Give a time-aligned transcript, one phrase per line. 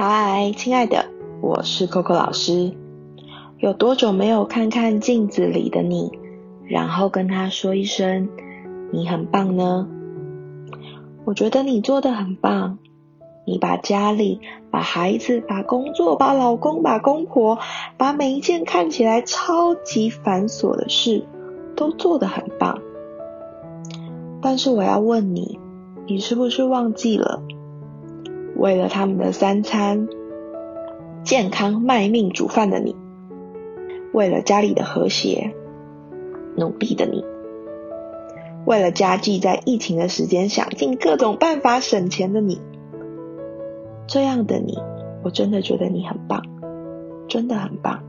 [0.00, 1.06] 嗨，亲爱的，
[1.40, 2.72] 我是 Coco 老师。
[3.58, 6.12] 有多久没有看看镜子里的你，
[6.64, 8.28] 然后跟他说一声
[8.94, 9.88] “你很棒”呢？
[11.24, 12.78] 我觉得你做的很棒，
[13.44, 17.58] 你把家里、把孩子、把工作、把老公、把公婆、
[17.96, 21.26] 把每一件看起来超级繁琐的事，
[21.74, 22.78] 都做得很棒。
[24.40, 25.58] 但是我要问你，
[26.06, 27.37] 你是不是忘记了？
[28.58, 30.08] 为了他们的三餐，
[31.22, 32.96] 健康卖命煮饭的你；
[34.12, 35.54] 为了家里的和谐，
[36.56, 37.24] 努力的你；
[38.66, 42.60] 为了家计，在疫情的时间想尽各种办法省钱的你。
[44.08, 44.76] 这样的你，
[45.22, 46.42] 我真的觉得你很棒，
[47.28, 48.02] 真的很棒。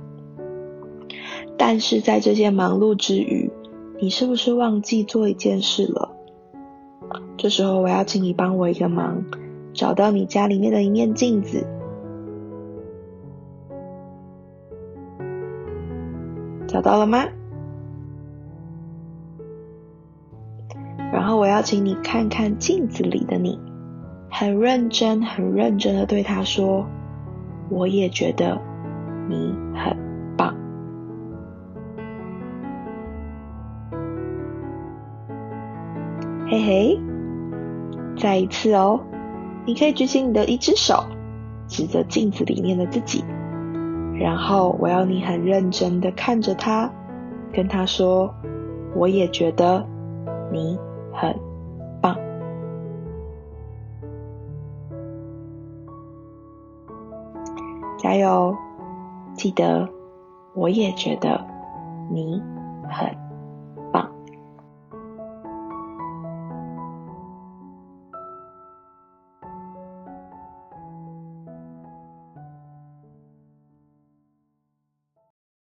[1.58, 3.52] 但是在这些忙碌之余，
[4.00, 6.10] 你是不是忘记做一件事了？
[7.38, 9.24] 这时候，我要请你帮我一个忙。
[9.80, 11.66] 找到你家里面的一面镜子，
[16.68, 17.24] 找到了吗？
[21.14, 23.58] 然后我要请你看看镜子里的你，
[24.30, 26.86] 很认真、很认真的对他说
[27.72, 28.60] ：“我也觉得
[29.30, 29.96] 你很
[30.36, 30.54] 棒。”
[36.52, 37.00] 嘿嘿，
[38.18, 39.00] 再一次哦。
[39.66, 41.04] 你可以举起你的一只手，
[41.68, 43.24] 指着镜子里面的自己，
[44.16, 46.92] 然后我要你很认真的看着他，
[47.54, 48.34] 跟他说
[48.96, 49.86] ：“我也觉得
[50.52, 50.80] 你
[51.14, 51.36] 很
[52.02, 52.18] 棒，
[57.98, 58.56] 加油！
[59.36, 59.88] 记得，
[60.56, 61.46] 我也觉得
[62.10, 62.42] 你
[62.90, 63.16] 很。”